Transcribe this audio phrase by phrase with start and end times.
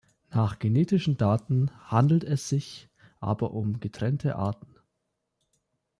[0.31, 4.73] Nach genetischen Daten handelt es sich aber um getrennte Arten.